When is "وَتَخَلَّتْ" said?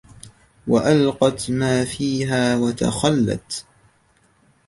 2.55-3.65